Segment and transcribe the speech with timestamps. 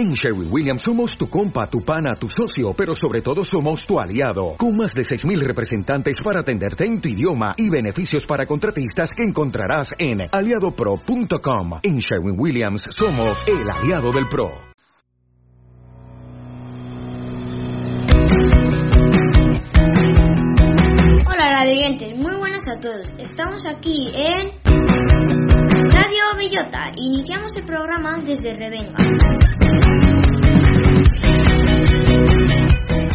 [0.00, 3.98] En Sherwin Williams somos tu compa, tu pana, tu socio, pero sobre todo somos tu
[3.98, 9.12] aliado, con más de 6.000 representantes para atenderte en tu idioma y beneficios para contratistas
[9.12, 11.80] que encontrarás en aliadopro.com.
[11.82, 14.52] En Sherwin Williams somos el aliado del PRO.
[21.26, 23.08] Hola radiantes, muy buenas a todos.
[23.18, 24.52] Estamos aquí en
[25.90, 26.92] Radio Bellota.
[26.94, 29.57] Iniciamos el programa desde Revenga.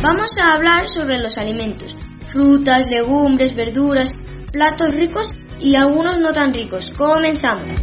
[0.04, 4.12] Vamos a hablar sobre los alimentos, frutas, legumbres, verduras,
[4.52, 6.92] platos ricos y algunos no tan ricos.
[6.92, 7.80] Comenzamos.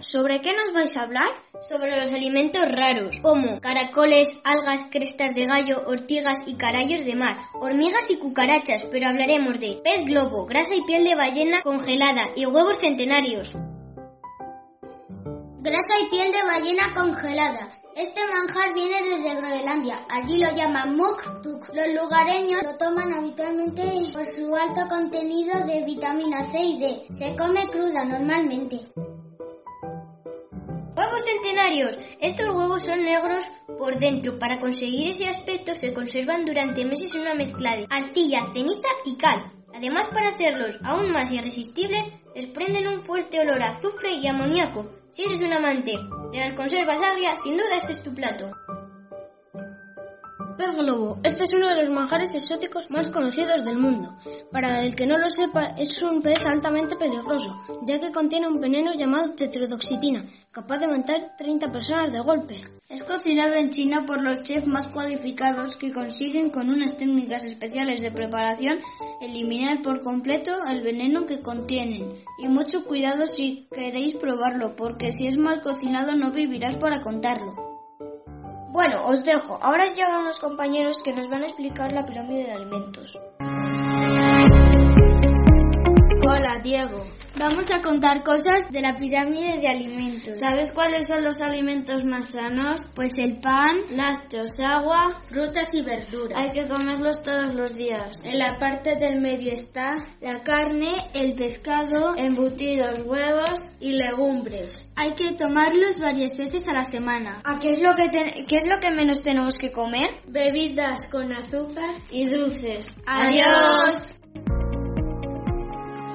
[0.00, 1.28] ¿Sobre qué nos vais a hablar?
[1.68, 7.36] Sobre los alimentos raros, como caracoles, algas, crestas de gallo, ortigas y carayos de mar,
[7.60, 12.46] hormigas y cucarachas, pero hablaremos de pez globo, grasa y piel de ballena congelada y
[12.46, 13.52] huevos centenarios.
[15.60, 17.68] Grasa y piel de ballena congelada.
[17.96, 20.04] Este manjar viene desde Groenlandia.
[20.10, 21.66] Allí lo llaman muk tuk.
[21.72, 27.06] Los lugareños lo toman habitualmente por su alto contenido de vitamina C y D.
[27.14, 28.92] Se come cruda normalmente.
[30.94, 31.98] Huevos centenarios.
[32.20, 33.46] Estos huevos son negros
[33.78, 34.38] por dentro.
[34.38, 39.16] Para conseguir ese aspecto se conservan durante meses en una mezcla de arcilla, ceniza y
[39.16, 39.54] cal.
[39.74, 44.90] Además, para hacerlos aún más irresistibles, desprenden un fuerte olor a azufre y amoníaco.
[45.08, 45.94] Si eres un amante
[46.32, 48.50] de las conservas agrias, sin duda este es tu plato.
[50.56, 51.18] Pez globo.
[51.22, 54.16] Este es uno de los manjares exóticos más conocidos del mundo.
[54.50, 58.58] Para el que no lo sepa, es un pez altamente peligroso, ya que contiene un
[58.58, 62.62] veneno llamado tetrodoxitina, capaz de matar 30 personas de golpe.
[62.88, 68.00] Es cocinado en China por los chefs más cualificados que consiguen con unas técnicas especiales
[68.00, 68.78] de preparación
[69.20, 72.14] eliminar por completo el veneno que contienen.
[72.38, 77.65] Y mucho cuidado si queréis probarlo, porque si es mal cocinado no vivirás para contarlo.
[78.76, 79.58] Bueno, os dejo.
[79.62, 83.18] Ahora llegan los compañeros que nos van a explicar la pirámide de alimentos.
[86.28, 87.06] Hola, Diego.
[87.38, 90.36] Vamos a contar cosas de la pirámide de alimentos.
[90.40, 92.90] ¿Sabes cuáles son los alimentos más sanos?
[92.94, 96.38] Pues el pan, lácteos, agua, frutas y verduras.
[96.38, 98.22] Hay que comerlos todos los días.
[98.24, 104.88] En la parte del medio está la carne, el pescado, embutidos, huevos y legumbres.
[104.96, 107.42] Hay que tomarlos varias veces a la semana.
[107.44, 108.08] ¿A qué es lo que
[108.46, 110.22] qué es lo que menos tenemos que comer?
[110.26, 112.88] Bebidas con azúcar y dulces.
[113.06, 114.16] Adiós.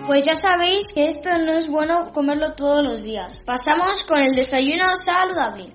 [0.08, 3.44] Pues ya sabéis que esto no es bueno comerlo todos los días.
[3.46, 5.72] Pasamos con el desayuno saludable.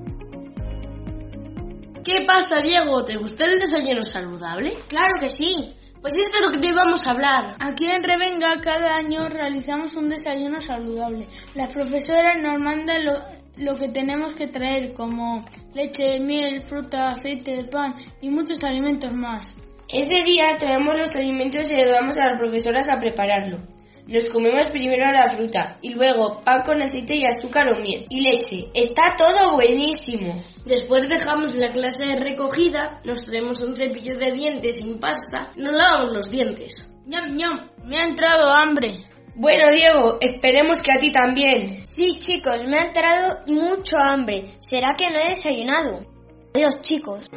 [2.04, 3.04] ¿Qué pasa, Diego?
[3.04, 4.78] ¿Te gusta el desayuno saludable?
[4.88, 5.74] Claro que sí.
[6.00, 7.56] Pues esto es lo que te íbamos a hablar.
[7.60, 11.26] Aquí en Revenga cada año realizamos un desayuno saludable.
[11.54, 13.14] Las profesoras nos mandan lo,
[13.56, 15.40] lo que tenemos que traer como
[15.72, 19.54] leche, miel, fruta, aceite, pan y muchos alimentos más.
[19.88, 23.75] Ese día traemos los alimentos y ayudamos a las profesoras a prepararlo.
[24.06, 28.22] Nos comemos primero la fruta y luego pan con aceite y azúcar o miel y
[28.22, 28.66] leche.
[28.72, 30.32] Está todo buenísimo.
[30.64, 35.74] Después dejamos la clase de recogida, nos traemos un cepillo de dientes sin pasta, nos
[35.74, 36.88] lavamos los dientes.
[37.06, 37.70] ¡Ñam, ñam!
[37.84, 38.98] Me ha entrado hambre.
[39.34, 41.84] Bueno, Diego, esperemos que a ti también.
[41.84, 44.44] Sí, chicos, me ha entrado mucho hambre.
[44.60, 46.06] ¿Será que no he desayunado?
[46.54, 47.28] Adiós, chicos.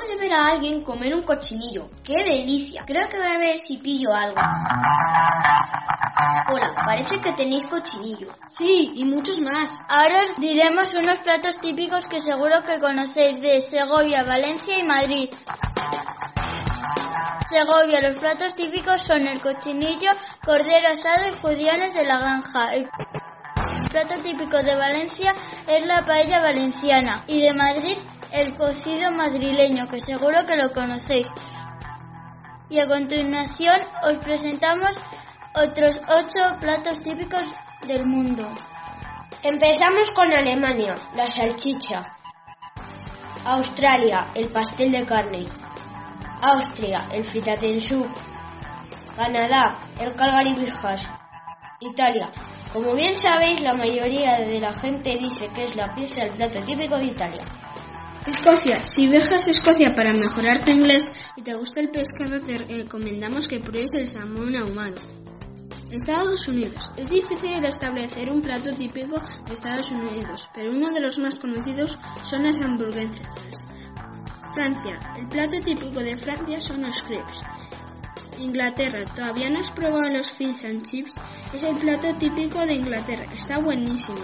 [0.00, 1.90] Acabo de ver a alguien comer un cochinillo.
[2.02, 2.84] ¡Qué delicia!
[2.86, 4.40] Creo que voy a ver si pillo algo.
[6.48, 8.28] Hola, parece que tenéis cochinillo.
[8.48, 9.70] Sí, y muchos más.
[9.88, 15.28] Ahora os diremos unos platos típicos que seguro que conocéis de Segovia, Valencia y Madrid.
[17.50, 20.12] Segovia, los platos típicos son el cochinillo,
[20.42, 22.68] cordero asado y judiones de la granja.
[22.72, 22.88] El
[23.90, 25.34] plato típico de Valencia
[25.66, 27.98] es la paella valenciana y de Madrid
[28.32, 31.30] el cocido madrileño, que seguro que lo conocéis.
[32.68, 34.92] Y a continuación os presentamos
[35.54, 37.52] otros ocho platos típicos
[37.86, 38.46] del mundo.
[39.42, 42.16] Empezamos con Alemania, la salchicha.
[43.44, 45.46] Australia, el pastel de carne.
[46.42, 48.06] Austria, el fritatensú.
[49.16, 51.06] Canadá, el Calgary Birjas.
[51.80, 52.30] Italia.
[52.72, 56.62] Como bien sabéis, la mayoría de la gente dice que es la pizza el plato
[56.62, 57.44] típico de Italia.
[58.26, 58.84] Escocia.
[58.84, 63.48] Si viajas a Escocia para mejorar tu inglés y te gusta el pescado, te recomendamos
[63.48, 65.00] que pruebes el salmón ahumado.
[65.90, 66.90] Estados Unidos.
[66.96, 71.98] Es difícil establecer un plato típico de Estados Unidos, pero uno de los más conocidos
[72.22, 73.34] son las hamburguesas.
[74.54, 74.98] Francia.
[75.16, 77.42] El plato típico de Francia son los crepes.
[78.38, 79.04] Inglaterra.
[79.14, 81.14] ¿Todavía no has probado los fish and chips?
[81.52, 83.24] Es el plato típico de Inglaterra.
[83.32, 84.20] Está buenísimo.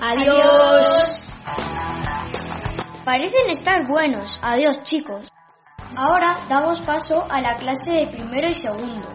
[0.00, 1.21] Adiós.
[3.04, 4.38] Parecen estar buenos.
[4.42, 5.28] Adiós, chicos.
[5.96, 9.08] Ahora damos paso a la clase de primero y segundo.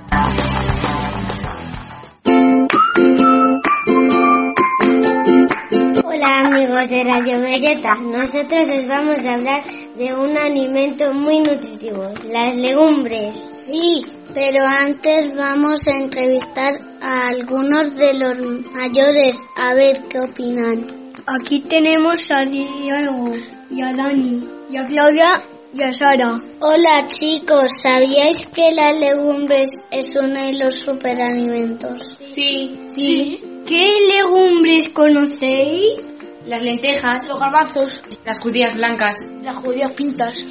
[6.03, 9.63] Hola amigos de Radio Belleta, nosotros les vamos a hablar
[9.95, 13.37] de un alimento muy nutritivo, las legumbres.
[13.37, 18.37] Sí, pero antes vamos a entrevistar a algunos de los
[18.73, 21.13] mayores a ver qué opinan.
[21.25, 23.31] Aquí tenemos a Diego
[23.69, 25.43] y a Dani y a Claudia
[25.73, 26.37] y a Sara.
[26.61, 32.01] Hola chicos, ¿sabíais que las legumbres es uno de los superalimentos?
[32.19, 32.75] Sí.
[32.87, 33.41] Sí.
[33.67, 35.99] ¿Qué legumbres conocéis?
[36.45, 40.45] Las lentejas, los garbanzos, las judías blancas, Las judías pintas.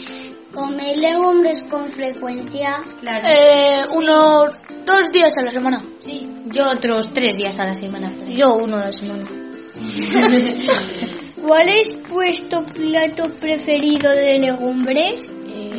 [0.53, 2.83] ¿Coméis legumbres con frecuencia?
[3.01, 3.27] claro.
[3.27, 5.81] Eh, unos dos días a la semana.
[6.01, 6.29] sí.
[6.49, 8.13] Yo otros tres días a la semana.
[8.29, 9.25] Yo uno a la semana.
[11.47, 15.31] ¿Cuál es vuestro plato preferido de legumbres?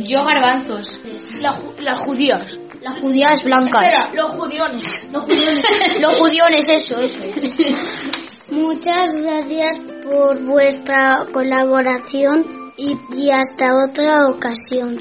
[0.05, 1.01] Yo garbanzos.
[1.41, 2.57] las judías.
[2.81, 3.83] Las judías blancas.
[3.83, 5.05] Espera, los judiones.
[5.11, 5.63] Los judiones.
[6.01, 7.21] los judiones, eso, eso.
[8.49, 14.95] Muchas gracias por vuestra colaboración y, y hasta otra ocasión.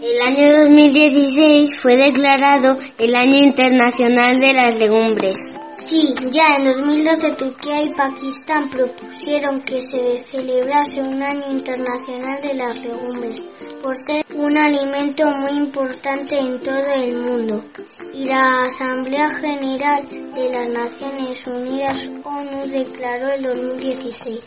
[0.00, 5.58] El año 2016 fue declarado el Año Internacional de las Legumbres.
[5.88, 12.54] Sí, ya en 2012 Turquía y Pakistán propusieron que se celebrase un año internacional de
[12.54, 13.40] las legumbres
[13.80, 17.64] por ser un alimento muy importante en todo el mundo.
[18.12, 20.04] Y la Asamblea General
[20.34, 24.40] de las Naciones Unidas ONU declaró el 2016.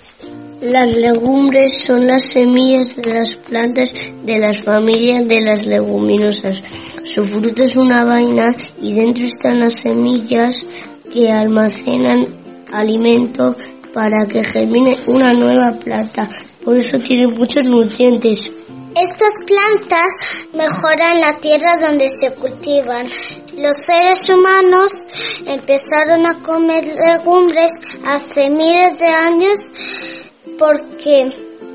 [0.61, 3.93] Las legumbres son las semillas de las plantas
[4.23, 6.61] de las familias de las leguminosas.
[7.03, 10.65] Su fruto es una vaina y dentro están las semillas
[11.11, 12.27] que almacenan
[12.71, 13.55] alimento
[13.93, 16.27] para que germine una nueva planta.
[16.63, 18.45] Por eso tienen muchos nutrientes.
[18.95, 20.11] Estas plantas
[20.53, 23.07] mejoran la tierra donde se cultivan.
[23.55, 24.91] Los seres humanos
[25.45, 27.71] empezaron a comer legumbres
[28.05, 29.59] hace miles de años
[30.57, 31.29] porque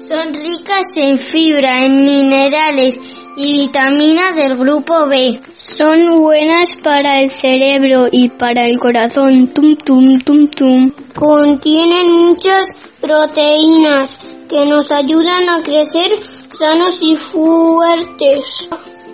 [0.09, 5.41] son ricas en fibra, en minerales y vitaminas del grupo B.
[5.57, 9.49] Son buenas para el cerebro y para el corazón.
[9.49, 10.91] Tum, tum, tum, tum.
[11.15, 12.69] Contienen muchas
[13.01, 16.19] proteínas que nos ayudan a crecer
[16.59, 18.69] sanos y fuertes,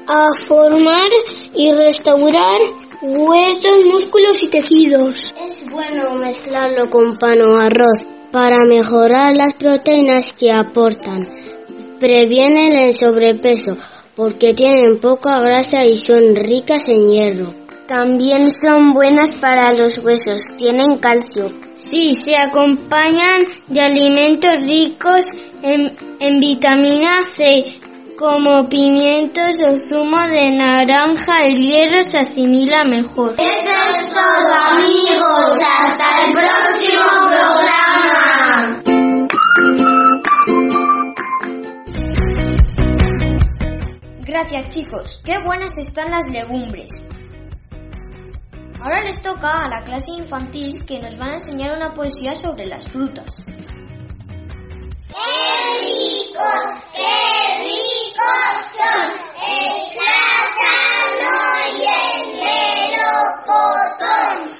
[0.06, 1.08] a formar
[1.54, 2.60] y restaurar
[3.02, 5.34] huesos, músculos y tejidos.
[5.46, 11.26] Es bueno mezclarlo con pan o arroz para mejorar las proteínas que aportan.
[11.98, 13.76] Previenen el sobrepeso
[14.14, 17.60] porque tienen poca grasa y son ricas en hierro.
[17.86, 21.52] También son buenas para los huesos, tienen calcio.
[21.74, 25.24] Sí, se acompañan de alimentos ricos
[25.62, 27.80] en, vitamina C,
[28.16, 33.34] como pimientos o zumo de naranja, el hierro se asimila mejor.
[33.38, 37.69] Eso es todo amigos, hasta el próximo programa.
[44.40, 46.90] Gracias chicos, qué buenas están las legumbres.
[48.80, 52.64] Ahora les toca a la clase infantil que nos van a enseñar una poesía sobre
[52.64, 53.36] las frutas.
[53.36, 53.52] ¡Qué
[55.78, 59.12] ricos, qué ricos son
[59.44, 61.36] el plátano
[61.76, 62.32] y el
[62.96, 64.59] melocotón!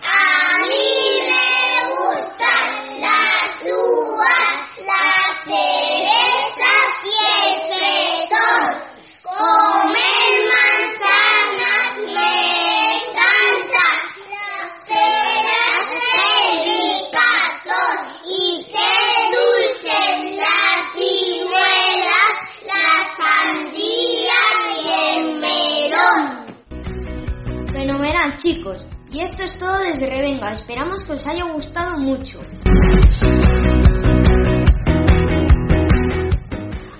[29.60, 32.40] Todo desde Revenga, esperamos que os haya gustado mucho.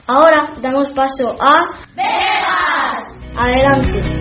[0.07, 1.71] Ahora damos paso a...
[1.97, 3.19] ¡Vegas!
[3.35, 4.20] Adelante.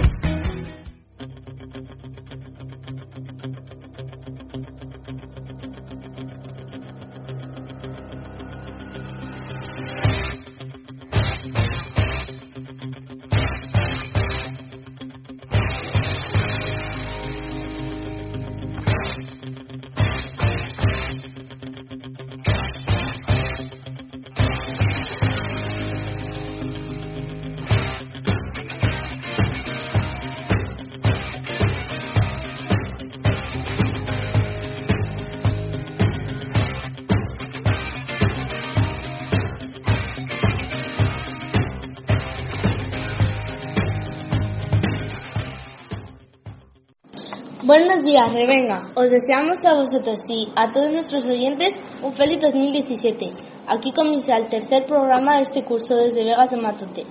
[48.09, 48.79] Días, Revenga.
[48.95, 53.33] Os deseamos a vosotros y a todos nuestros oyentes un feliz 2017.
[53.67, 57.05] Aquí comienza el tercer programa de este curso desde Vegas de Matote,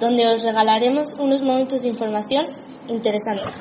[0.00, 2.46] donde os regalaremos unos momentos de información
[2.88, 3.60] interesantes.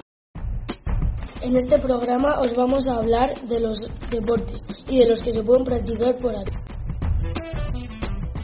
[1.41, 5.43] En este programa os vamos a hablar de los deportes y de los que se
[5.43, 6.55] pueden practicar por aquí.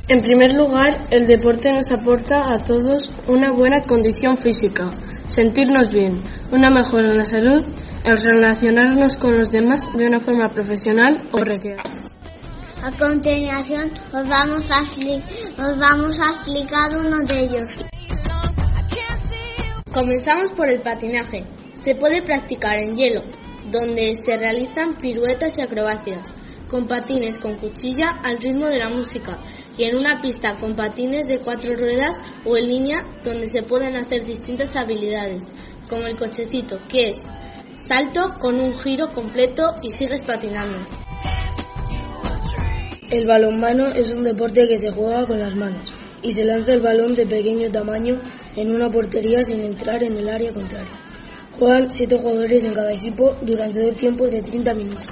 [0.09, 4.89] En primer lugar, el deporte nos aporta a todos una buena condición física,
[5.27, 6.21] sentirnos bien,
[6.51, 7.63] una mejora en la salud,
[8.03, 12.11] el relacionarnos con los demás de una forma profesional o recreativa.
[12.83, 17.85] A continuación os vamos a, os vamos a explicar uno de ellos.
[19.93, 21.45] Comenzamos por el patinaje.
[21.75, 23.21] Se puede practicar en hielo,
[23.71, 26.33] donde se realizan piruetas y acrobacias,
[26.69, 29.37] con patines con cuchilla al ritmo de la música
[29.77, 33.95] y en una pista con patines de cuatro ruedas o en línea donde se pueden
[33.95, 35.51] hacer distintas habilidades,
[35.87, 37.21] como el cochecito, que es
[37.85, 40.77] salto con un giro completo y sigues patinando.
[43.09, 46.79] El balonmano es un deporte que se juega con las manos y se lanza el
[46.79, 48.19] balón de pequeño tamaño
[48.55, 50.93] en una portería sin entrar en el área contraria.
[51.59, 55.07] Juegan siete jugadores en cada equipo durante dos tiempos de 30 minutos.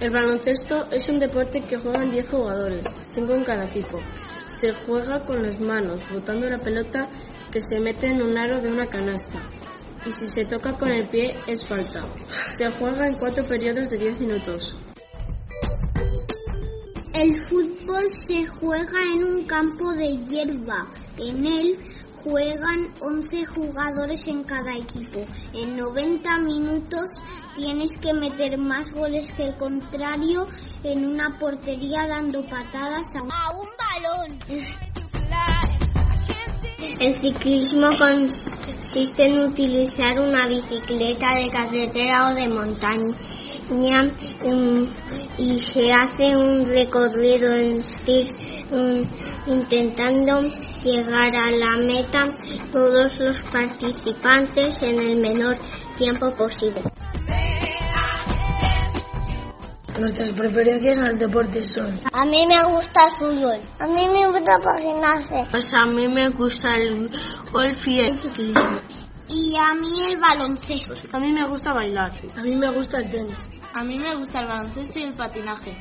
[0.00, 4.00] El baloncesto es un deporte que juegan 10 jugadores, 5 en cada equipo.
[4.46, 7.08] Se juega con las manos, botando la pelota
[7.50, 9.40] que se mete en un aro de una canasta.
[10.06, 12.06] Y si se toca con el pie es falta.
[12.56, 14.76] Se juega en cuatro periodos de 10 minutos.
[17.14, 20.88] El fútbol se juega en un campo de hierba.
[21.16, 21.78] En él
[22.24, 25.20] juegan 11 jugadores en cada equipo.
[25.52, 27.10] En 90 minutos
[27.54, 30.46] tienes que meter más goles que el contrario
[30.82, 34.38] en una portería dando patadas a un, balón.
[36.98, 37.90] El ciclismo
[38.84, 44.12] consiste en utilizar una bicicleta de carretera o de montaña
[44.44, 44.86] um,
[45.38, 47.50] y se hace un recorrido
[48.70, 49.04] um,
[49.46, 50.42] intentando
[50.82, 52.28] llegar a la meta
[52.70, 55.56] todos los participantes en el menor
[55.96, 56.82] tiempo posible.
[59.98, 62.00] Nuestras preferencias en el deporte son.
[62.12, 63.60] A mí me gusta el fútbol.
[63.78, 65.46] A mí me gusta patinarse.
[65.52, 67.08] Pues a mí me gusta el
[67.52, 68.80] golf y el ciclismo.
[69.28, 70.94] Y a mí el baloncesto.
[71.12, 72.10] A mí me gusta bailar.
[72.36, 73.50] A mí me gusta el tenis.
[73.72, 75.76] A mí me gusta el baloncesto y el patinaje.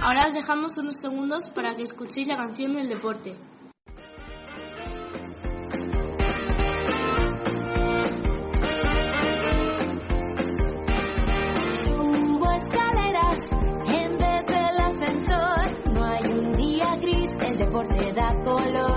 [0.00, 3.36] Ahora os dejamos unos segundos para que escuchéis la canción del deporte.
[18.42, 18.93] color.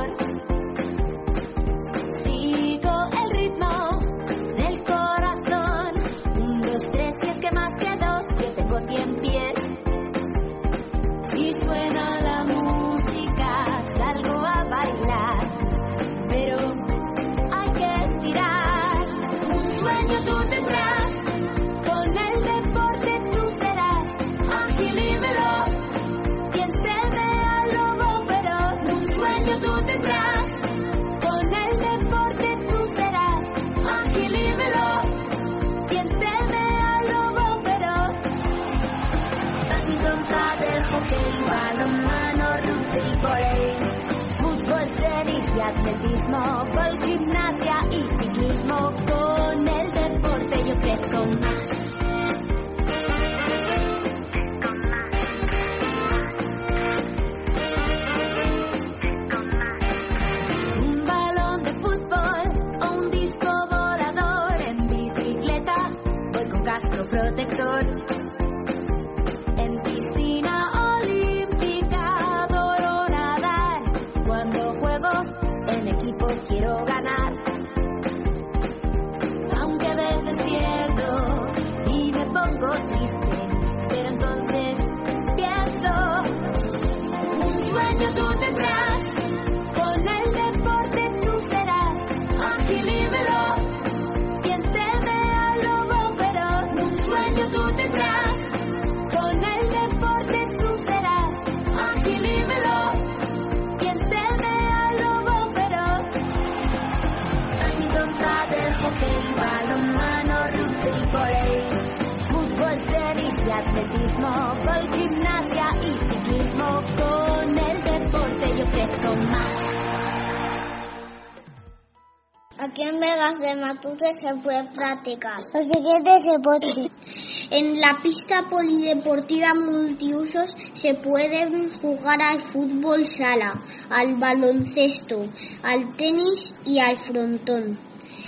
[122.68, 126.76] Aquí en Vegas de Matute se puede practicar los siguientes deportes.
[127.50, 133.54] En la pista polideportiva multiusos se pueden jugar al fútbol sala,
[133.90, 135.30] al baloncesto,
[135.64, 137.80] al tenis y al frontón.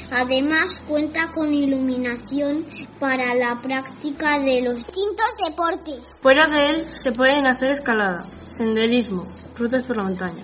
[0.09, 2.65] Además cuenta con iluminación
[2.97, 5.99] para la práctica de los distintos deportes.
[6.21, 9.25] Fuera de él se pueden hacer escalada, senderismo,
[9.57, 10.43] rutas por la montaña,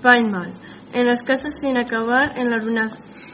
[0.00, 0.50] paintball,
[0.94, 2.58] en las casas sin acabar, en la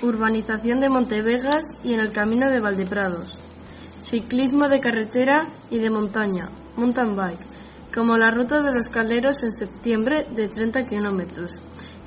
[0.03, 3.39] urbanización de Montevegas y en el camino de Valdeprados,
[4.03, 7.47] ciclismo de carretera y de montaña, mountain bike,
[7.95, 11.53] como la ruta de los calderos en septiembre de 30 kilómetros,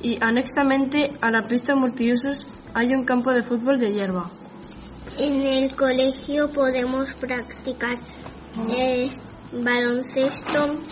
[0.01, 4.29] y anexamente a la pista multiusos hay un campo de fútbol de hierba.
[5.17, 7.95] En el colegio podemos practicar
[8.69, 9.11] el
[9.51, 10.83] baloncesto,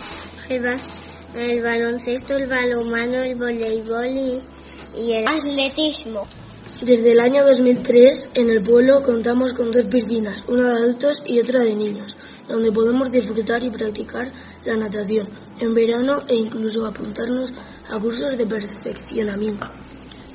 [0.48, 4.42] el, baloncesto, el balonmano, el voleibol
[4.96, 6.26] y, el atletismo.
[6.82, 11.40] Desde el año 2003 en el pueblo contamos con dos piscinas, una de adultos y
[11.40, 12.14] otra de niños,
[12.46, 14.30] donde podemos disfrutar y practicar
[14.62, 15.26] la natación
[15.58, 17.54] en verano e incluso apuntarnos
[17.88, 19.66] a cursos de perfeccionamiento.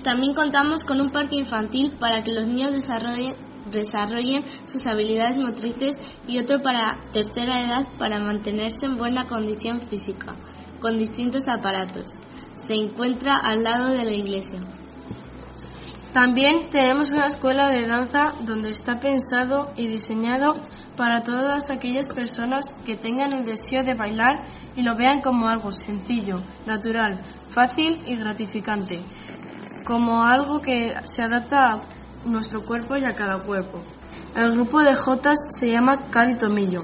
[0.03, 3.35] También contamos con un parque infantil para que los niños desarrollen,
[3.71, 10.35] desarrollen sus habilidades motrices y otro para tercera edad para mantenerse en buena condición física,
[10.79, 12.15] con distintos aparatos.
[12.55, 14.59] Se encuentra al lado de la iglesia.
[16.13, 20.55] También tenemos una escuela de danza donde está pensado y diseñado
[20.97, 24.43] para todas aquellas personas que tengan el deseo de bailar
[24.75, 27.21] y lo vean como algo sencillo, natural,
[27.53, 29.01] fácil y gratificante
[29.83, 31.81] como algo que se adapta a
[32.25, 33.81] nuestro cuerpo y a cada cuerpo.
[34.35, 36.83] El grupo de Jotas se llama Cali Tomillo.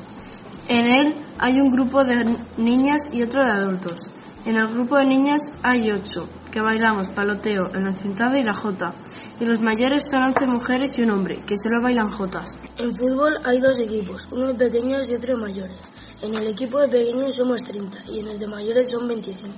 [0.67, 4.11] En él hay un grupo de niñas y otro de adultos.
[4.45, 8.93] En el grupo de niñas hay ocho, que bailamos paloteo, el encintado y la jota.
[9.39, 12.49] Y los mayores son once mujeres y un hombre, que solo bailan jotas.
[12.77, 15.77] En fútbol hay dos equipos, uno de pequeños y otro de mayores.
[16.23, 19.53] En el equipo de pequeños somos 30 y en el de mayores son 25.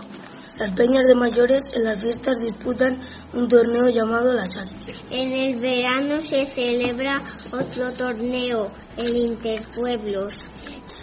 [0.57, 2.99] Las peñas de mayores en las fiestas disputan
[3.33, 4.91] un torneo llamado la Charity.
[5.09, 7.17] En el verano se celebra
[7.53, 10.37] otro torneo, el Interpueblos,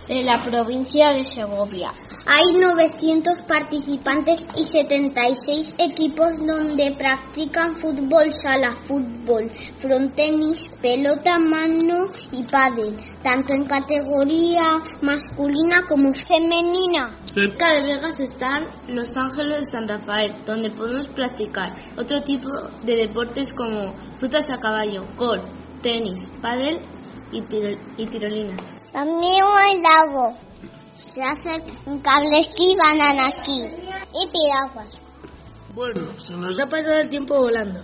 [0.09, 1.89] en la provincia de Segovia.
[2.29, 12.43] Hay 900 participantes y 76 equipos donde practican fútbol sala, fútbol, frontenis, pelota mano y
[12.43, 17.17] pádel, tanto en categoría masculina como femenina.
[17.33, 22.49] Cerca de Vegas están Los Ángeles de San Rafael, donde podemos practicar otro tipo
[22.85, 25.45] de deportes como frutas a caballo, golf,
[25.81, 26.81] tenis, pádel
[27.31, 27.39] y,
[27.99, 28.75] y tirolinas.
[28.91, 30.46] También hay lago
[31.01, 35.01] se hace un cable esquí, banana esquí y piraguas.
[35.75, 37.81] Bueno, se nos ha pasado el tiempo volando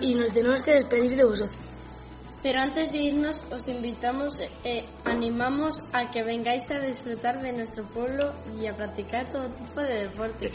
[0.00, 1.70] y nos tenemos que despedir de vosotros.
[2.42, 7.86] Pero antes de irnos, os invitamos, eh, animamos a que vengáis a disfrutar de nuestro
[7.88, 10.50] pueblo y a practicar todo tipo de deporte.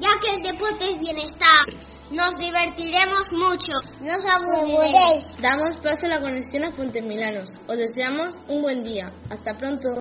[0.00, 1.64] Ya que el deporte es bienestar,
[2.10, 5.40] nos divertiremos mucho, no os aburriréis.
[5.40, 7.50] Damos paso a la conexión a Fuente Milanos.
[7.68, 9.12] Os deseamos un buen día.
[9.30, 10.00] Hasta pronto.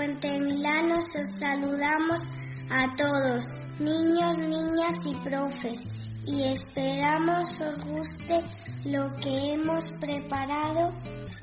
[0.00, 2.20] Fuente Milanos os saludamos
[2.70, 3.44] a todos,
[3.78, 5.82] niños, niñas y profes,
[6.24, 8.36] y esperamos os guste
[8.86, 10.96] lo que hemos preparado.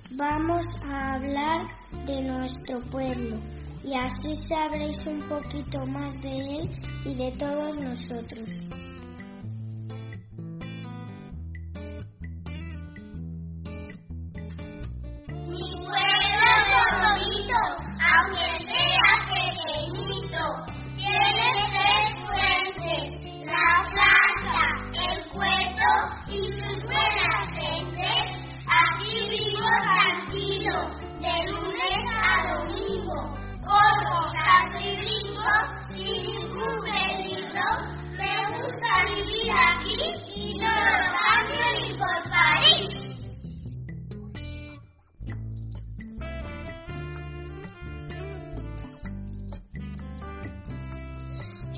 [0.10, 1.68] Vamos a hablar
[2.08, 3.40] de nuestro pueblo
[3.84, 6.72] y así sabréis un poquito más de él
[7.06, 8.67] y de todos nosotros.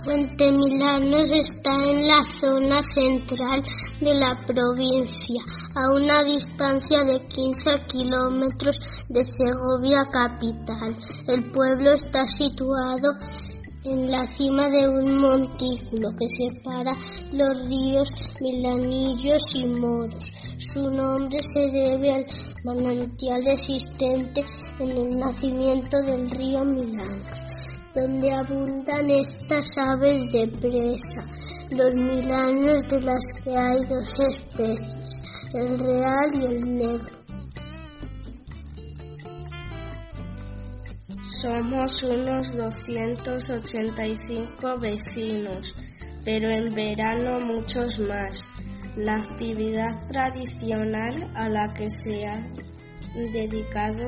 [0.10, 3.62] Fuente Milanos está en la zona central
[4.02, 5.39] de la provincia,
[5.76, 8.76] a una distancia de 15 kilómetros
[9.08, 10.95] de Segovia capital.
[11.28, 13.08] El pueblo está situado
[13.84, 16.98] en la cima de un montículo que separa
[17.32, 18.10] los ríos
[18.41, 20.26] Milanillos y Moros.
[20.74, 22.26] Su nombre se debe al
[22.63, 24.43] manantial existente
[24.80, 27.49] en el nacimiento del río Milanos,
[27.95, 31.25] donde abundan estas aves de presa,
[31.71, 35.15] los milanos de las que hay dos especies,
[35.54, 37.19] el real y el negro.
[41.41, 45.73] Somos unos 285 vecinos,
[46.25, 48.41] pero en verano muchos más.
[48.97, 52.45] La actividad tradicional a la que se ha
[53.32, 54.04] dedicado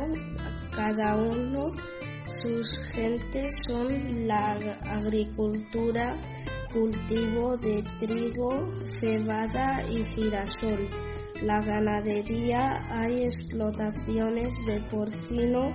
[0.76, 1.62] cada uno
[2.42, 4.54] sus gentes son la
[4.86, 6.16] agricultura,
[6.72, 8.50] cultivo de trigo,
[9.00, 10.88] cebada y girasol.
[11.42, 15.74] La ganadería, hay explotaciones de porcino,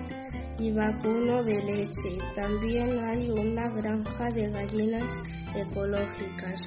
[0.59, 2.19] y vacuno de leche.
[2.35, 5.19] También hay una granja de gallinas
[5.55, 6.65] ecológicas.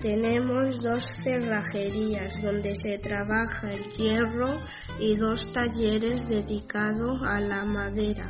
[0.00, 4.60] Tenemos dos cerrajerías donde se trabaja el hierro
[5.00, 8.28] y dos talleres dedicados a la madera.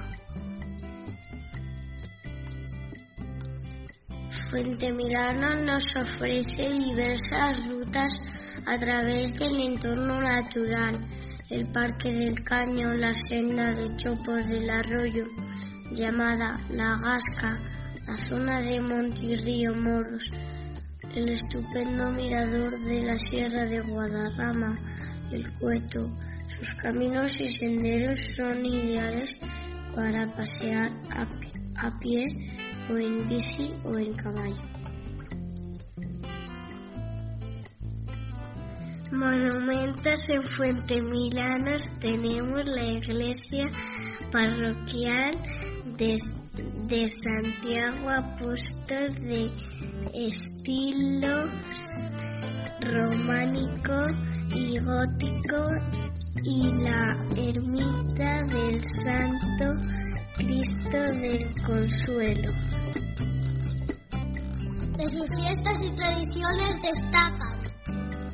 [4.50, 8.11] Fuente Milano nos ofrece diversas rutas
[8.64, 11.06] a través del entorno natural
[11.50, 15.26] el Parque del Caño, la senda de Chopos del Arroyo,
[15.92, 17.61] llamada La Gasca,
[18.06, 20.30] la zona de Montirrío Moros,
[21.14, 24.74] el estupendo mirador de la Sierra de Guadarrama,
[25.30, 26.11] el Cueto.
[26.48, 29.30] Sus caminos y senderos son ideales
[29.94, 32.24] para pasear a pie
[32.90, 34.79] o en bici o en caballo.
[39.11, 43.66] Monumentos en Fuente Milanos tenemos la iglesia
[44.31, 45.33] parroquial
[45.96, 46.14] de,
[46.87, 49.51] de Santiago Apóstol de
[50.12, 51.46] estilo
[52.81, 54.03] románico
[54.55, 55.64] y gótico
[56.44, 59.72] y la ermita del Santo
[60.37, 62.67] Cristo del Consuelo.
[64.98, 67.61] De sus fiestas y tradiciones destacan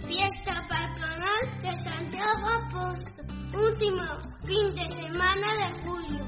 [0.07, 4.03] fiesta patronal de Santiago Apóstol, último
[4.46, 6.24] fin de semana de julio.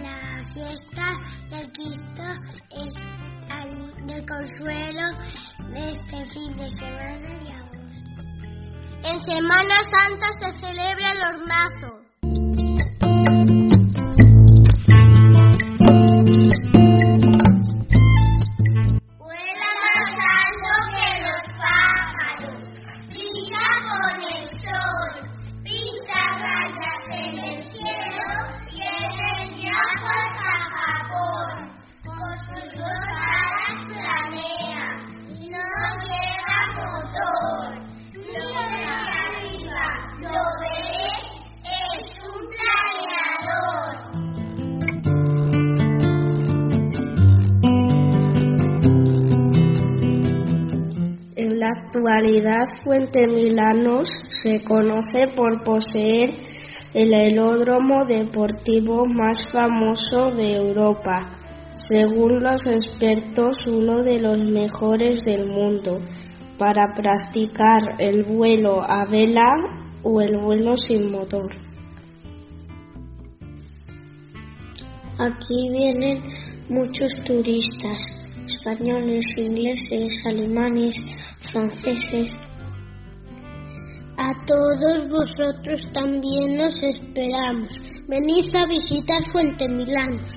[0.00, 1.04] La fiesta
[1.50, 2.24] del Cristo
[2.70, 2.94] es
[4.06, 5.08] del Consuelo
[5.68, 8.22] de este fin de semana de agosto.
[9.04, 12.03] En Semana Santa se celebra el hornazo.
[51.94, 56.30] Actualidad Fuente Milanos se conoce por poseer
[56.92, 61.30] el aeródromo deportivo más famoso de Europa,
[61.74, 66.00] según los expertos uno de los mejores del mundo,
[66.58, 69.54] para practicar el vuelo a vela
[70.02, 71.48] o el vuelo sin motor.
[75.16, 76.24] Aquí vienen
[76.68, 78.02] muchos turistas,
[78.46, 80.96] españoles, ingleses, alemanes,
[81.54, 82.36] franceses.
[84.18, 87.72] A todos vosotros también nos esperamos.
[88.08, 90.30] Venid a visitar Fuente Milanos.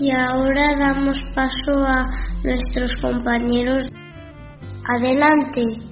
[0.00, 2.06] Y ahora damos paso a
[2.44, 3.84] nuestros compañeros.
[4.86, 5.87] Adelante.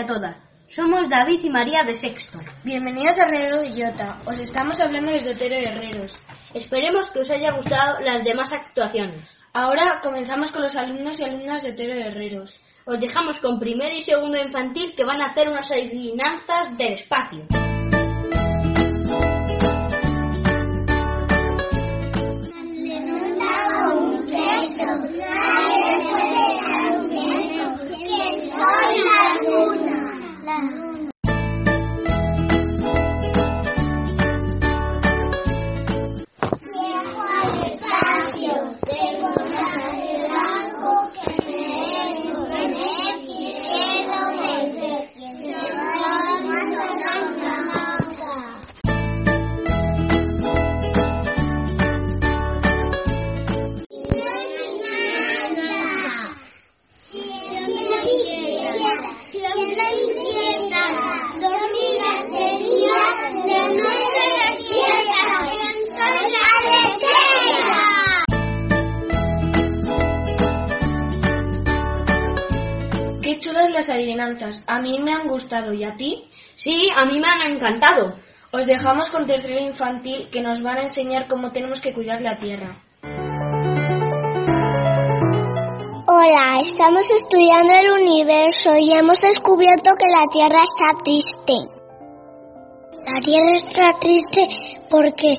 [0.00, 0.36] A todas.
[0.66, 2.38] Somos David y María de Sexto.
[2.64, 4.18] Bienvenidos a Radio Idiota.
[4.24, 6.16] Os estamos hablando desde Otero Herreros.
[6.54, 9.38] Esperemos que os haya gustado las demás actuaciones.
[9.52, 12.58] Ahora comenzamos con los alumnos y alumnas de Otero Herreros.
[12.86, 17.46] Os dejamos con primero y segundo infantil que van a hacer unas adivinanzas del espacio.
[74.66, 75.72] A mí me han gustado.
[75.72, 76.30] ¿Y a ti?
[76.56, 78.16] Sí, a mí me han encantado.
[78.52, 82.36] Os dejamos con tercero infantil que nos van a enseñar cómo tenemos que cuidar la
[82.36, 82.76] tierra.
[86.12, 91.54] Hola, estamos estudiando el universo y hemos descubierto que la Tierra está triste.
[93.06, 94.48] La Tierra está triste
[94.90, 95.38] porque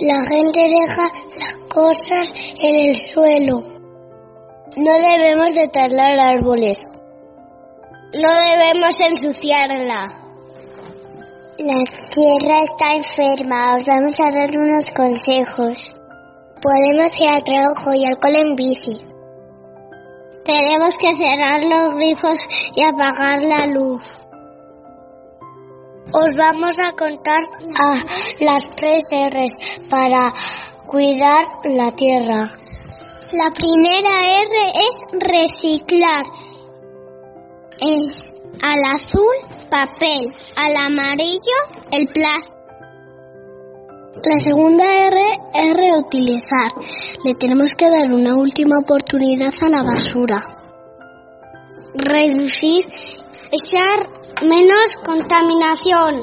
[0.00, 1.02] la gente deja
[1.38, 3.60] las cosas en el suelo.
[4.76, 6.99] No debemos de talar árboles.
[8.12, 10.06] No debemos ensuciarla.
[11.58, 13.76] La Tierra está enferma.
[13.76, 16.00] Os vamos a dar unos consejos.
[16.60, 19.00] Podemos ir al trabajo y alcohol en bici.
[20.44, 22.40] Tenemos que cerrar los grifos
[22.74, 24.02] y apagar la luz.
[26.12, 27.44] Os vamos a contar
[27.80, 27.94] a
[28.40, 29.56] las tres R's
[29.88, 30.34] para
[30.88, 32.50] cuidar la tierra.
[33.32, 36.26] La primera R es reciclar.
[37.80, 39.24] Es al azul
[39.70, 41.38] papel, al amarillo
[41.92, 42.60] el plástico.
[44.22, 45.18] La segunda R
[45.54, 46.72] es reutilizar.
[47.24, 50.42] Le tenemos que dar una última oportunidad a la basura.
[51.94, 52.84] Reducir,
[53.50, 54.08] echar
[54.42, 56.22] menos contaminación.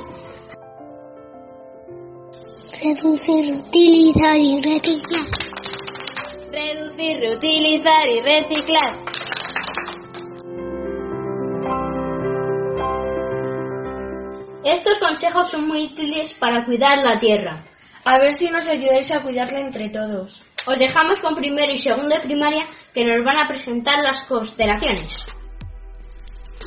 [2.84, 5.26] Reducir, utilizar y reciclar.
[6.52, 9.17] Reducir, reutilizar y reciclar.
[14.68, 17.64] Estos consejos son muy útiles para cuidar la tierra.
[18.04, 20.44] A ver si nos ayudáis a cuidarla entre todos.
[20.68, 25.16] Os dejamos con primero y segundo de primaria que nos van a presentar las constelaciones.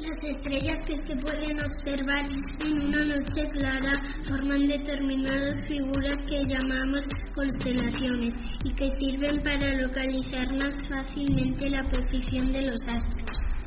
[0.01, 2.25] Las estrellas que se pueden observar
[2.65, 3.93] en una noche clara
[4.27, 8.33] forman determinadas figuras que llamamos constelaciones
[8.65, 13.60] y que sirven para localizar más fácilmente la posición de los astros.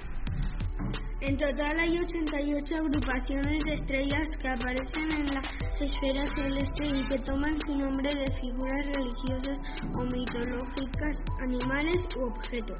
[1.26, 5.42] En total hay 88 agrupaciones de estrellas que aparecen en la
[5.80, 9.58] esfera celeste y que toman su nombre de figuras religiosas
[9.96, 12.76] o mitológicas, animales u objetos.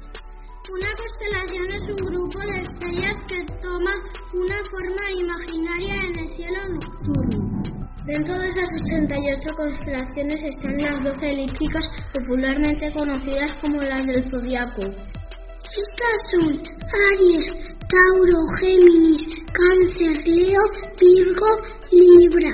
[0.68, 3.92] Una constelación es un grupo de estrellas que toma
[4.34, 7.62] una forma imaginaria en el cielo nocturno.
[8.04, 14.82] Dentro de esas 88 constelaciones están las 12 elípticas popularmente conocidas como las del zodiaco.
[14.82, 16.62] Estas son
[17.10, 20.62] Aries, Tauro, Géminis, Cáncer, Leo,
[20.98, 21.50] Virgo,
[21.92, 22.50] Libra,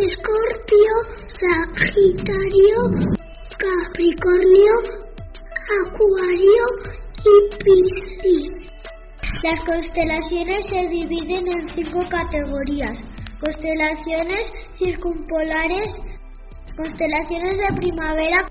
[0.00, 0.94] Escorpio,
[1.36, 2.78] Sagitario,
[3.58, 4.74] Capricornio,
[5.84, 6.64] Acuario
[7.20, 8.66] y Piscis.
[9.42, 12.98] Las constelaciones se dividen en cinco categorías.
[13.40, 15.92] Constelaciones circumpolares,
[16.74, 18.46] constelaciones de primavera,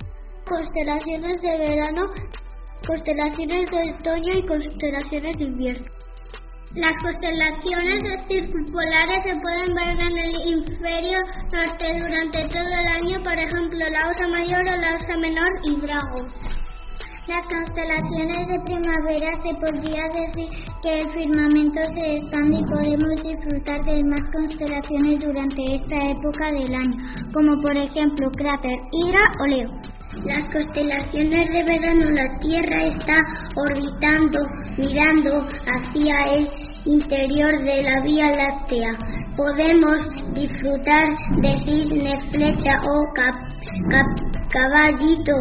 [0.46, 2.04] constelaciones de verano,
[2.88, 6.03] constelaciones de otoño y constelaciones de invierno.
[6.76, 11.20] Las constelaciones circumpolares se pueden ver en el hemisferio
[11.54, 15.80] norte durante todo el año, por ejemplo, la Osa Mayor o la Osa Menor y
[15.82, 16.26] Drago.
[17.28, 20.50] Las constelaciones de primavera se podría decir
[20.82, 26.74] que el firmamento se expande y podemos disfrutar de más constelaciones durante esta época del
[26.74, 26.98] año,
[27.36, 29.93] como por ejemplo Cráter, Hidra o Leo.
[30.26, 33.16] Las constelaciones de verano, la Tierra está
[33.56, 34.40] orbitando,
[34.78, 35.46] mirando
[35.76, 36.48] hacia el
[36.86, 38.90] interior de la Vía Láctea.
[39.36, 40.00] Podemos
[40.34, 41.10] disfrutar
[41.42, 44.14] de cisne, flecha o cap-
[44.50, 45.34] caballito,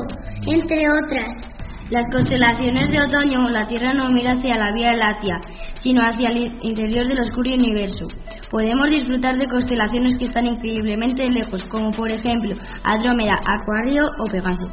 [0.47, 1.31] entre otras.
[1.91, 5.37] Las constelaciones de otoño, la Tierra no mira hacia la Vía Láctea,
[5.83, 8.07] sino hacia el interior del oscuro universo.
[8.51, 14.69] Podemos disfrutar de constelaciones que están increíblemente lejos, como por ejemplo Andrómeda, Acuario o Pegaso.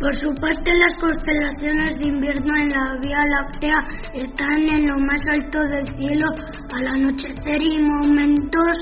[0.00, 3.78] Por su parte, las constelaciones de invierno en la Vía Láctea
[4.12, 6.28] están en lo más alto del cielo
[6.74, 8.76] al anochecer y momentos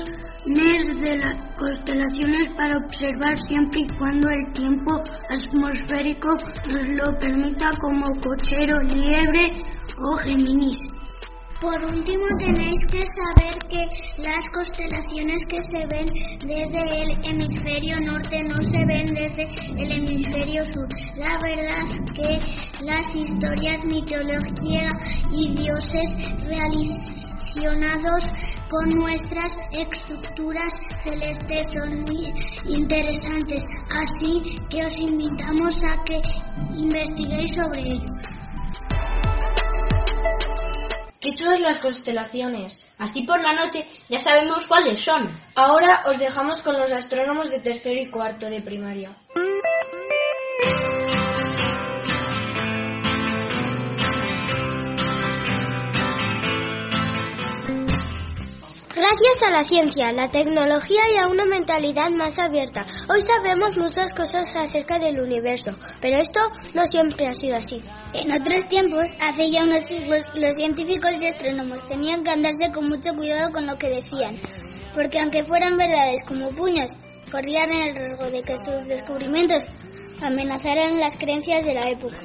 [0.45, 6.37] de las constelaciones para observar siempre y cuando el tiempo atmosférico
[6.71, 9.53] nos lo permita como cochero, liebre
[9.97, 10.94] o Géminis.
[11.65, 13.81] Por último, tenéis que saber que
[14.21, 16.05] las constelaciones que se ven
[16.45, 19.49] desde el hemisferio norte no se ven desde
[19.81, 20.87] el hemisferio sur.
[21.15, 22.37] La verdad que
[22.85, 24.91] las historias, mitología
[25.31, 26.13] y dioses
[26.45, 28.23] relacionados
[28.69, 32.31] con nuestras estructuras celestes son muy
[32.77, 33.65] interesantes.
[33.89, 36.21] Así que os invitamos a que
[36.77, 38.24] investiguéis sobre ello.
[41.25, 42.87] ¿Qué chulas las constelaciones?
[42.99, 45.27] Así por la noche ya sabemos cuáles son.
[45.55, 49.17] Ahora os dejamos con los astrónomos de tercero y cuarto de primaria.
[59.07, 64.11] Gracias a la ciencia, la tecnología y a una mentalidad más abierta, hoy sabemos muchas
[64.15, 65.69] cosas acerca del universo,
[66.01, 66.39] pero esto
[66.73, 67.83] no siempre ha sido así.
[68.13, 72.87] En otros tiempos, hace ya unos siglos, los científicos y astrónomos tenían que andarse con
[72.87, 74.31] mucho cuidado con lo que decían,
[74.95, 76.89] porque aunque fueran verdades como puños,
[77.31, 79.65] corrían el riesgo de que sus descubrimientos
[80.23, 82.17] amenazaran las creencias de la época.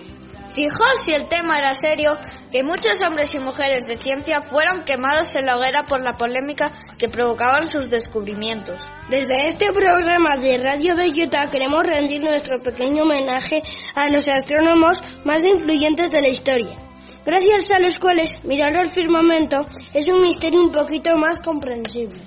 [0.54, 2.18] Fijaos si el tema era serio,
[2.50, 6.72] que muchos hombres y mujeres de ciencia fueron quemados en la hoguera por la polémica
[6.98, 8.84] que provocaban sus descubrimientos.
[9.08, 13.62] Desde este programa de Radio Bellota queremos rendir nuestro pequeño homenaje
[13.94, 16.78] a los astrónomos más influyentes de la historia.
[17.24, 19.58] Gracias a los cuales mirar el firmamento
[19.94, 22.20] es un misterio un poquito más comprensible.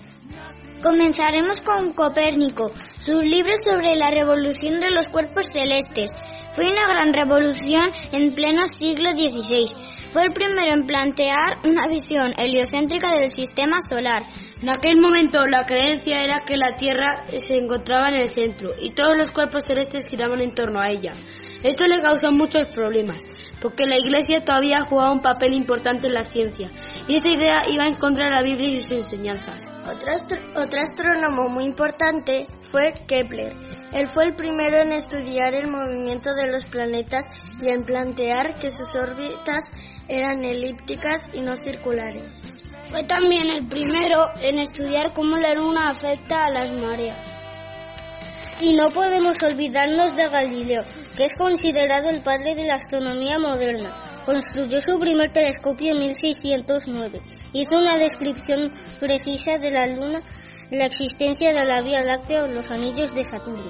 [0.83, 6.12] Comenzaremos con Copérnico, sus libros sobre la revolución de los cuerpos celestes.
[6.53, 9.73] Fue una gran revolución en pleno siglo XVI.
[10.13, 14.21] Fue el primero en plantear una visión heliocéntrica del sistema solar.
[14.61, 18.93] En aquel momento la creencia era que la Tierra se encontraba en el centro y
[18.93, 21.13] todos los cuerpos celestes giraban en torno a ella.
[21.63, 23.25] Esto le causó muchos problemas,
[23.59, 26.69] porque la Iglesia todavía jugaba un papel importante en la ciencia,
[27.07, 29.63] y esta idea iba en contra de la Biblia y sus enseñanzas.
[29.89, 33.53] Otro, astrónomo muy importante fue Kepler.
[33.93, 37.25] Él fue el primero en estudiar el movimiento de los planetas
[37.62, 39.65] y en plantear que sus órbitas
[40.08, 42.41] eran elípticas y no circulares.
[42.89, 47.17] Fue también el primero en estudiar cómo la luna afecta a las mareas.
[48.62, 50.84] Y no podemos olvidarnos de Galileo,
[51.15, 54.23] que es considerado el padre de la astronomía moderna.
[54.25, 57.21] Construyó su primer telescopio en 1609.
[57.53, 60.21] Hizo una descripción precisa de la Luna,
[60.73, 63.69] la existencia de la Vía Láctea o los anillos de Saturno.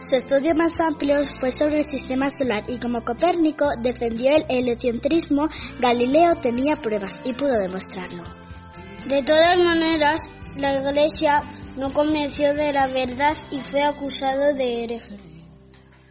[0.00, 5.48] Su estudio más amplio fue sobre el sistema solar y como Copérnico defendió el heliocentrismo,
[5.80, 8.24] Galileo tenía pruebas y pudo demostrarlo.
[9.06, 10.20] De todas maneras,
[10.56, 11.40] la Iglesia
[11.76, 15.33] no convenció de la verdad y fue acusado de hereje.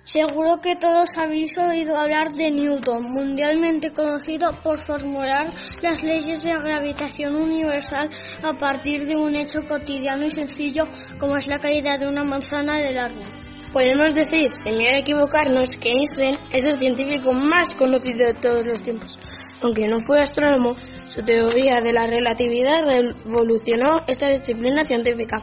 [0.05, 5.45] Seguro que todos habéis oído hablar de Newton, mundialmente conocido por formular
[5.81, 8.09] las leyes de la gravitación universal
[8.43, 12.81] a partir de un hecho cotidiano y sencillo como es la caída de una manzana
[12.81, 13.23] del árbol.
[13.71, 18.65] Podemos decir, sin miedo a equivocarnos, que Einstein es el científico más conocido de todos
[18.65, 19.17] los tiempos.
[19.61, 20.75] Aunque no fue astrónomo,
[21.07, 25.41] su teoría de la relatividad revolucionó esta disciplina científica.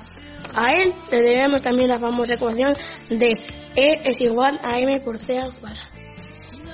[0.54, 2.74] A él le debemos también la famosa ecuación
[3.08, 3.30] de
[3.76, 5.90] E es igual a m por c al cuadrado.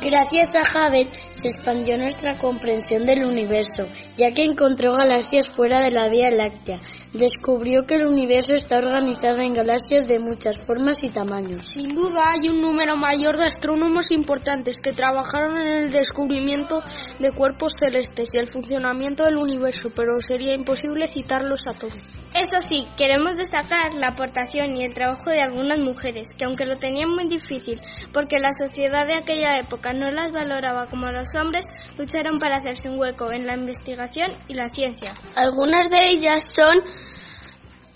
[0.02, 3.84] Gracias a Hubble se expandió nuestra comprensión del universo,
[4.16, 6.80] ya que encontró galaxias fuera de la Vía Láctea.
[7.12, 11.64] Descubrió que el universo está organizado en galaxias de muchas formas y tamaños.
[11.64, 16.82] Sin duda hay un número mayor de astrónomos importantes que trabajaron en el descubrimiento
[17.18, 21.98] de cuerpos celestes y el funcionamiento del universo, pero sería imposible citarlos a todos.
[22.38, 26.76] Eso sí, queremos destacar la aportación y el trabajo de algunas mujeres, que aunque lo
[26.76, 27.80] tenían muy difícil,
[28.12, 31.64] porque la sociedad de aquella época no las valoraba como los hombres,
[31.96, 35.14] lucharon para hacerse un hueco en la investigación y la ciencia.
[35.34, 36.82] Algunas de ellas son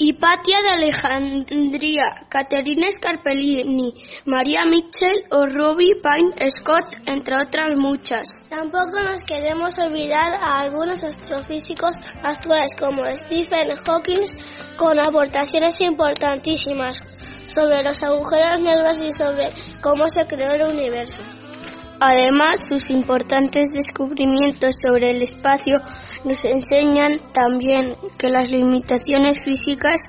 [0.03, 3.92] Hipatia de Alejandría, Caterina Scarpellini,
[4.24, 8.26] María Mitchell o Ruby Pine Scott, entre otras muchas.
[8.48, 14.22] Tampoco nos queremos olvidar a algunos astrofísicos actuales como Stephen Hawking,
[14.78, 17.03] con aportaciones importantísimas
[17.44, 19.51] sobre los agujeros negros y sobre
[19.82, 21.18] cómo se creó el universo.
[22.01, 25.80] Además, sus importantes descubrimientos sobre el espacio
[26.24, 30.01] nos enseñan también que las limitaciones físicas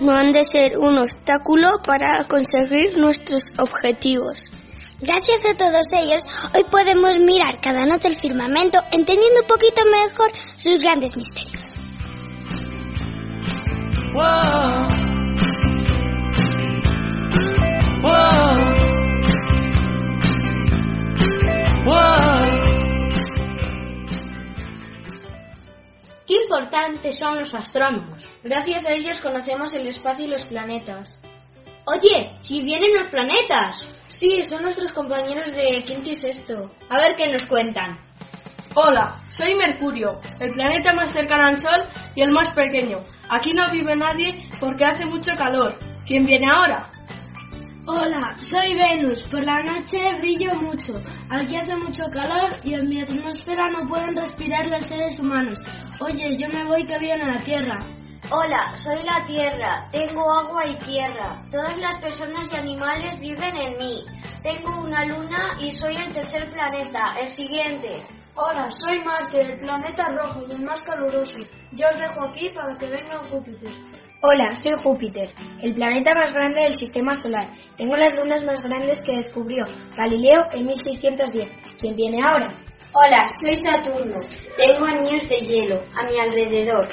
[0.00, 4.50] no han de ser un obstáculo para conseguir nuestros objetivos.
[4.98, 6.24] Gracias a todos ellos,
[6.54, 11.76] hoy podemos mirar cada noche el firmamento, entendiendo un poquito mejor sus grandes misterios.
[26.86, 28.30] Importantes son los astrónomos.
[28.44, 31.18] Gracias a ellos conocemos el espacio y los planetas.
[31.84, 33.86] Oye, si vienen los planetas.
[34.08, 36.70] Sí, son nuestros compañeros de quinto y sexto.
[36.88, 37.98] A ver qué nos cuentan.
[38.74, 42.98] Hola, soy Mercurio, el planeta más cercano al Sol y el más pequeño.
[43.28, 45.76] Aquí no vive nadie porque hace mucho calor.
[46.06, 46.92] ¿Quién viene ahora?
[47.88, 49.22] Hola, soy Venus.
[49.28, 51.00] Por la noche brillo mucho.
[51.30, 55.56] Aquí hace mucho calor y en mi atmósfera no pueden respirar los seres humanos.
[56.00, 57.78] Oye, yo me voy que viene la Tierra.
[58.28, 59.88] Hola, soy la Tierra.
[59.92, 61.46] Tengo agua y tierra.
[61.48, 64.04] Todas las personas y animales viven en mí.
[64.42, 67.14] Tengo una luna y soy el tercer planeta.
[67.20, 68.04] El siguiente.
[68.34, 71.38] Hola, soy Marte, del planeta rojo y el más caluroso.
[71.70, 73.72] Yo os dejo aquí para que venga Júpiter.
[74.22, 77.50] Hola, soy Júpiter, el planeta más grande del sistema solar.
[77.76, 81.50] Tengo las lunas más grandes que descubrió Galileo en 1610.
[81.78, 82.48] ¿Quién viene ahora?
[82.94, 84.16] Hola, soy Saturno.
[84.56, 86.88] Tengo anillos de hielo a mi alrededor.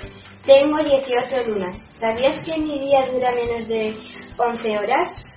[0.45, 1.81] Tengo 18 lunas.
[1.93, 3.95] ¿Sabías que mi día dura menos de
[4.37, 5.29] 11 horas?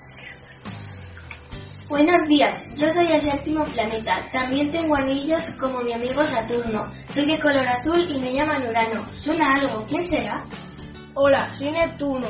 [1.87, 4.19] Buenos días, yo soy el séptimo planeta.
[4.33, 6.91] También tengo anillos como mi amigo Saturno.
[7.07, 9.05] Soy de color azul y me llaman Urano.
[9.19, 9.85] ¿Suena algo?
[9.87, 10.43] ¿Quién será?
[11.19, 12.27] Hola, soy Neptuno.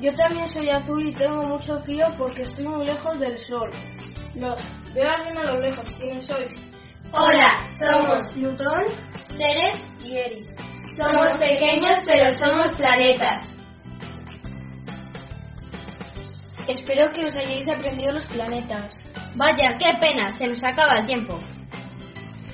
[0.00, 3.68] Yo también soy azul y tengo mucho frío porque estoy muy lejos del Sol.
[4.36, 4.54] No,
[4.94, 5.92] veo a alguien a lo lejos.
[5.98, 6.52] ¿Quiénes sois?
[7.10, 8.84] Hola, somos Plutón,
[9.36, 10.48] Ceres y Eris.
[11.02, 13.56] Somos pequeños pero somos planetas.
[16.68, 19.02] Espero que os hayáis aprendido los planetas.
[19.34, 21.40] Vaya, qué pena, se nos acaba el tiempo.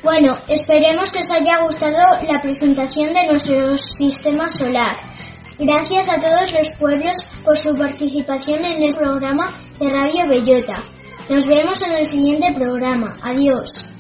[0.03, 5.14] Bueno, esperemos que os haya gustado la presentación de nuestro sistema solar.
[5.59, 10.83] Gracias a todos los pueblos por su participación en el programa de Radio Bellota.
[11.31, 13.13] Nos vemos en el siguiente programa.
[13.23, 13.94] Adiós.